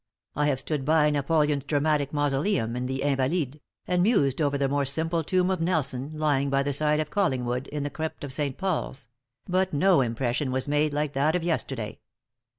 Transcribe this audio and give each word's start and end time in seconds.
I 0.35 0.47
have 0.47 0.59
stood 0.59 0.83
by 0.83 1.11
Napoleon's 1.11 1.63
dramatic 1.63 2.11
mausoleum 2.11 2.75
in 2.75 2.87
the 2.87 3.03
Invalides, 3.03 3.59
and 3.85 4.01
mused 4.01 4.41
over 4.41 4.57
the 4.57 4.67
more 4.67 4.83
simple 4.83 5.23
tomb 5.23 5.51
of 5.51 5.61
Nelson, 5.61 6.17
lying 6.17 6.49
by 6.49 6.63
the 6.63 6.73
side 6.73 6.99
of 6.99 7.11
Collingwood, 7.11 7.67
in 7.67 7.83
the 7.83 7.91
crypt 7.91 8.23
of 8.23 8.33
St. 8.33 8.57
Paul's; 8.57 9.09
but, 9.47 9.73
no 9.73 10.01
impression 10.01 10.51
was 10.51 10.67
made 10.67 10.91
like 10.91 11.13
that 11.13 11.35
of 11.35 11.43
yesterday. 11.43 11.99